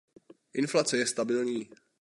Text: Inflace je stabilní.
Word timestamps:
Inflace 0.53 0.97
je 0.97 1.05
stabilní. 1.05 1.69